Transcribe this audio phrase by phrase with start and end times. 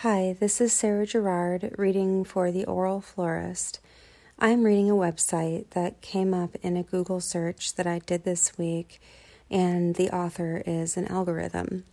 [0.00, 3.80] Hi, this is Sarah Gerard reading for The Oral Florist.
[4.38, 8.58] I'm reading a website that came up in a Google search that I did this
[8.58, 9.00] week,
[9.50, 11.84] and the author is an algorithm.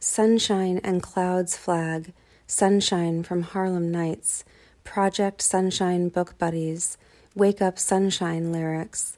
[0.00, 2.12] Sunshine and Clouds Flag,
[2.46, 4.44] Sunshine from Harlem Nights,
[4.84, 6.98] Project Sunshine Book Buddies,
[7.34, 9.16] Wake Up Sunshine lyrics,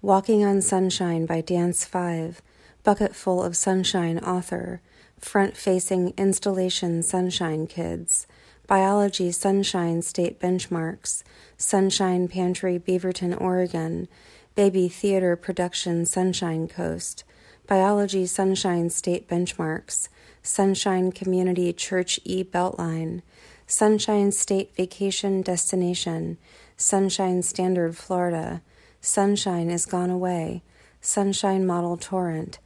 [0.00, 2.40] Walking on Sunshine by Dance 5,
[2.84, 4.80] Bucketful of Sunshine author,
[5.18, 8.26] front facing installation Sunshine Kids,
[8.66, 11.22] Biology Sunshine State Benchmarks,
[11.56, 14.08] Sunshine Pantry Beaverton, Oregon,
[14.54, 17.24] Baby Theater Production Sunshine Coast,
[17.66, 20.08] Biology Sunshine State Benchmarks,
[20.42, 23.22] Sunshine Community Church E Beltline,
[23.66, 26.38] Sunshine State Vacation Destination,
[26.76, 28.62] Sunshine Standard Florida,
[29.00, 30.62] Sunshine is Gone Away,
[31.00, 32.58] Sunshine Model Torrent,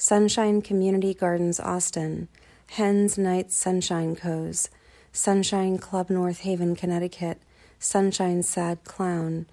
[0.00, 2.28] Sunshine Community Gardens Austin,
[2.70, 4.70] Hens Nights Sunshine Co's,
[5.10, 7.42] Sunshine Club North Haven, Connecticut,
[7.80, 9.46] Sunshine Sad Clown,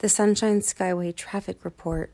[0.00, 2.12] the Sunshine Skyway Traffic Report,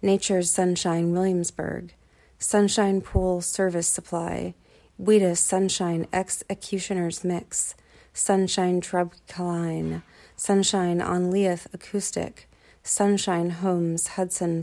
[0.00, 1.92] Nature's Sunshine Williamsburg,
[2.38, 4.54] Sunshine Pool Service Supply,
[4.96, 7.74] Wheatus Sunshine Executioner's Mix,
[8.12, 10.02] Sunshine Trubcaline,
[10.36, 12.48] Sunshine on Leith Acoustic,
[12.84, 14.62] Sunshine Homes Hudson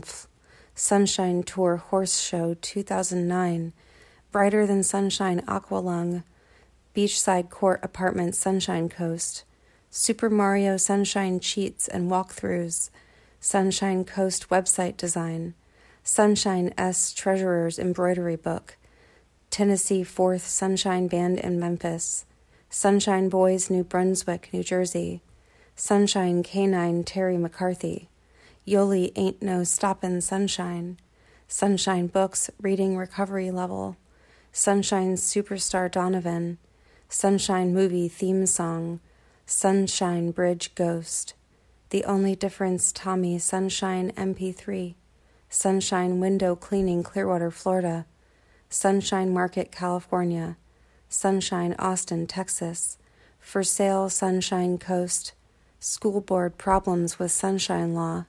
[0.74, 3.72] Sunshine Tour Horse Show 2009,
[4.30, 6.24] Brighter Than Sunshine Aqualung,
[6.94, 9.44] Beachside Court Apartments Sunshine Coast,
[9.90, 12.88] Super Mario Sunshine Cheats and Walkthroughs,
[13.38, 15.52] Sunshine Coast Website Design,
[16.02, 18.78] Sunshine S Treasurer's Embroidery Book,
[19.50, 22.24] Tennessee Fourth Sunshine Band in Memphis,
[22.70, 25.20] Sunshine Boys New Brunswick, New Jersey,
[25.76, 28.08] Sunshine Canine Terry McCarthy,
[28.66, 30.96] Yoli Ain't No Stoppin' Sunshine,
[31.48, 33.96] Sunshine Books Reading Recovery Level,
[34.52, 36.58] Sunshine Superstar Donovan,
[37.08, 39.00] Sunshine Movie Theme Song,
[39.46, 41.34] Sunshine Bridge Ghost,
[41.90, 44.94] The Only Difference Tommy Sunshine MP3,
[45.48, 48.06] Sunshine Window Cleaning Clearwater, Florida,
[48.70, 50.56] Sunshine Market, California,
[51.08, 52.96] Sunshine Austin, Texas,
[53.40, 55.32] For Sale Sunshine Coast,
[55.80, 58.26] School Board Problems with Sunshine Law,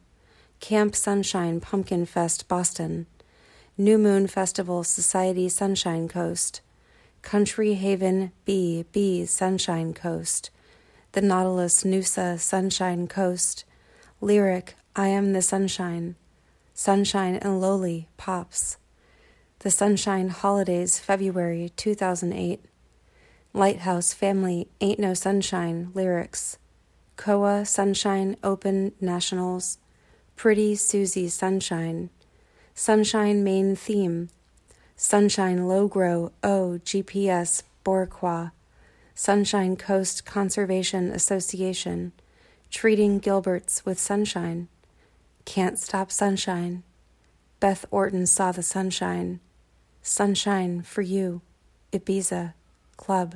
[0.64, 3.06] Camp Sunshine Pumpkin Fest Boston,
[3.78, 6.62] New Moon Festival Society Sunshine Coast,
[7.22, 10.52] Country Haven B B Sunshine Coast,
[11.12, 13.66] The Nautilus Noosa Sunshine Coast,
[14.22, 16.16] Lyric I Am the Sunshine,
[16.74, 18.78] Sunshine and Lowly Pops,
[19.60, 22.64] The Sunshine Holidays February 2008,
[23.52, 26.58] Lighthouse Family Ain't No Sunshine Lyrics,
[27.18, 29.78] Koa Sunshine Open Nationals,
[30.36, 32.10] Pretty Susie Sunshine,
[32.74, 34.30] Sunshine Main Theme,
[34.96, 38.52] Sunshine Low Grow O GPS Borqua,
[39.16, 42.12] Sunshine Coast Conservation Association,
[42.72, 44.68] Treating Gilberts with Sunshine,
[45.46, 46.84] Can't Stop Sunshine,
[47.60, 49.40] Beth Orton Saw the Sunshine,
[50.02, 51.42] Sunshine for You,
[51.94, 52.54] Ibiza,
[52.98, 53.36] Club,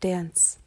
[0.00, 0.58] Dance.